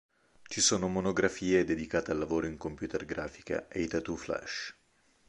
Ci 0.47 0.61
sono 0.61 0.87
monografie 0.87 1.63
dedicate 1.63 2.09
al 2.09 2.17
lavoro 2.17 2.47
in 2.47 2.57
computer 2.57 3.05
grafica 3.05 3.67
e 3.67 3.81
ai 3.81 3.87
tattoo-flash. 3.87 4.73